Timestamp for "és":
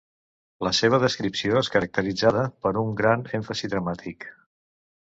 1.61-1.69